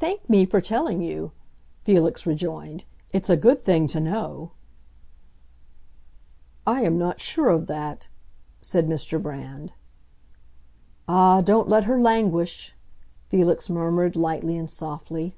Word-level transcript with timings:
"Thank 0.00 0.28
me 0.28 0.44
for 0.44 0.60
telling 0.60 1.02
you," 1.02 1.30
Felix 1.84 2.26
rejoined. 2.26 2.84
"It's 3.14 3.30
a 3.30 3.36
good 3.36 3.60
thing 3.60 3.86
to 3.86 4.00
know." 4.00 4.50
"I 6.66 6.80
am 6.82 6.98
not 6.98 7.20
sure 7.20 7.48
of 7.48 7.68
that," 7.68 8.08
said 8.60 8.88
Mr. 8.88 9.22
Brand. 9.22 9.72
"Ah, 11.06 11.42
don't 11.42 11.68
let 11.68 11.84
her 11.84 12.00
languish!" 12.00 12.74
Felix 13.28 13.70
murmured, 13.70 14.16
lightly 14.16 14.58
and 14.58 14.68
softly. 14.68 15.36